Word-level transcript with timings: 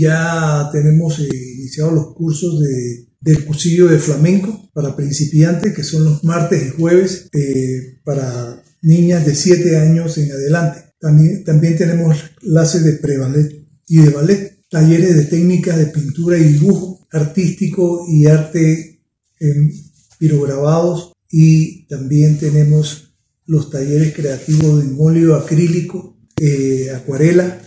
Ya 0.00 0.70
tenemos 0.72 1.18
eh, 1.18 1.28
iniciado 1.58 1.90
los 1.90 2.14
cursos 2.14 2.58
de, 2.58 3.06
del 3.20 3.44
cursillo 3.44 3.86
de 3.86 3.98
flamenco 3.98 4.70
para 4.72 4.96
principiantes, 4.96 5.74
que 5.74 5.84
son 5.84 6.04
los 6.04 6.24
martes 6.24 6.62
y 6.66 6.80
jueves 6.80 7.28
eh, 7.34 8.00
para 8.02 8.62
niñas 8.80 9.26
de 9.26 9.34
7 9.34 9.76
años 9.76 10.16
en 10.16 10.32
adelante. 10.32 10.94
También, 10.98 11.44
también 11.44 11.76
tenemos 11.76 12.16
clases 12.40 12.82
de 12.82 12.92
preballet 12.94 13.66
y 13.86 13.98
de 13.98 14.08
ballet, 14.08 14.64
talleres 14.70 15.16
de 15.16 15.24
técnicas 15.24 15.76
de 15.76 15.86
pintura 15.86 16.38
y 16.38 16.44
dibujo 16.44 17.06
artístico 17.12 18.06
y 18.08 18.26
arte 18.26 19.02
en 19.38 19.70
pirograbados 20.18 21.12
y 21.28 21.86
también 21.88 22.38
tenemos 22.38 23.14
los 23.44 23.68
talleres 23.68 24.14
creativos 24.14 24.82
en 24.82 24.96
óleo 24.98 25.34
acrílico, 25.34 26.16
eh, 26.40 26.90
acuarela, 26.94 27.60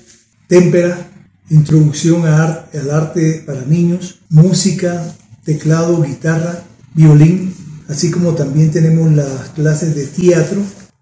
témpera, 0.48 1.13
introducción 1.50 2.26
al 2.26 2.90
arte 2.92 3.44
para 3.46 3.66
niños, 3.66 4.20
música, 4.30 5.16
teclado, 5.44 6.02
guitarra, 6.02 6.64
violín, 6.94 7.54
así 7.88 8.12
como 8.12 8.34
también 8.34 8.72
tenemos 8.72 9.12
las 9.12 9.50
clases 9.50 9.96
de 9.96 10.06
teatro 10.06 10.62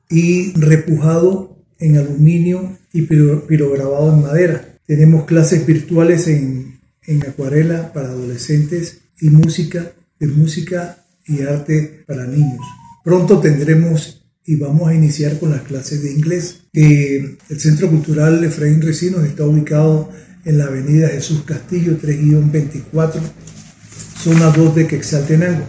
y 0.09 0.53
repujado 0.53 1.57
en 1.79 1.97
aluminio 1.97 2.77
y 2.93 3.03
pirograbado 3.03 4.13
en 4.13 4.21
madera. 4.21 4.77
Tenemos 4.85 5.25
clases 5.25 5.65
virtuales 5.65 6.27
en, 6.27 6.79
en 7.03 7.25
acuarela 7.25 7.93
para 7.93 8.09
adolescentes 8.09 8.99
y 9.19 9.29
música, 9.29 9.93
de 10.19 10.27
música 10.27 11.05
y 11.25 11.41
arte 11.41 12.03
para 12.07 12.25
niños. 12.25 12.59
Pronto 13.03 13.39
tendremos 13.39 14.21
y 14.45 14.55
vamos 14.55 14.89
a 14.89 14.95
iniciar 14.95 15.39
con 15.39 15.51
las 15.51 15.61
clases 15.61 16.03
de 16.03 16.11
inglés. 16.11 16.61
el 16.73 17.37
Centro 17.59 17.89
Cultural 17.89 18.43
Efraín 18.43 18.81
Recinos 18.81 19.23
está 19.25 19.45
ubicado 19.45 20.09
en 20.45 20.57
la 20.57 20.65
avenida 20.65 21.09
Jesús 21.09 21.43
Castillo 21.43 21.97
3-24, 21.99 23.21
zona 24.23 24.47
2 24.47 24.75
de 24.75 24.87
Quexaltenango. 24.87 25.65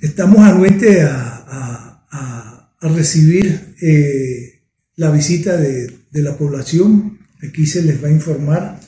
Estamos 0.00 0.38
anuentes 0.38 1.02
a, 1.04 2.04
a, 2.10 2.70
recibir 2.80 3.74
eh, 3.82 4.62
la 4.96 5.10
visita 5.10 5.56
de, 5.56 5.88
de 6.10 6.22
la 6.22 6.36
población. 6.36 7.18
Aquí 7.42 7.66
se 7.66 7.82
les 7.82 8.02
va 8.02 8.08
a 8.08 8.12
informar. 8.12 8.80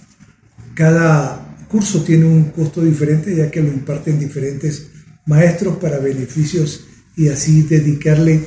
Cada 0.75 1.67
curso 1.69 2.03
tiene 2.03 2.25
un 2.25 2.45
costo 2.51 2.83
diferente 2.83 3.35
ya 3.35 3.51
que 3.51 3.63
lo 3.63 3.69
imparten 3.69 4.19
diferentes 4.19 4.89
maestros 5.27 5.77
para 5.79 5.99
beneficios 5.99 6.87
y 7.17 7.29
así 7.29 7.63
dedicarle 7.63 8.41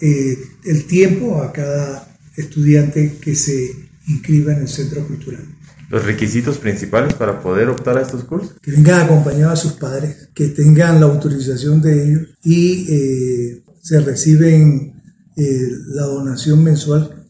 eh, 0.00 0.38
el 0.64 0.84
tiempo 0.86 1.42
a 1.42 1.52
cada 1.52 2.16
estudiante 2.36 3.18
que 3.20 3.34
se 3.34 3.91
inscriba 4.06 4.52
en 4.52 4.62
el 4.62 4.68
centro 4.68 5.06
cultural. 5.06 5.44
¿Los 5.88 6.04
requisitos 6.06 6.58
principales 6.58 7.14
para 7.14 7.42
poder 7.42 7.68
optar 7.68 7.98
a 7.98 8.02
estos 8.02 8.24
cursos? 8.24 8.54
Que 8.62 8.70
vengan 8.70 9.02
acompañados 9.02 9.58
a 9.58 9.62
sus 9.62 9.72
padres, 9.72 10.28
que 10.34 10.48
tengan 10.48 11.00
la 11.00 11.06
autorización 11.06 11.82
de 11.82 12.08
ellos 12.08 12.28
y 12.42 12.86
eh, 12.88 13.64
se 13.82 14.00
reciben 14.00 15.02
eh, 15.36 15.68
la 15.88 16.04
donación 16.04 16.64
mensual 16.64 17.26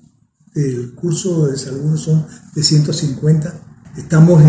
del 0.54 0.94
curso 0.94 1.46
de 1.46 1.56
salud 1.58 1.96
son 1.96 2.26
de 2.54 2.62
150. 2.62 3.54
Estamos 3.96 4.42